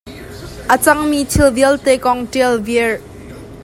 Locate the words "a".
0.73-0.75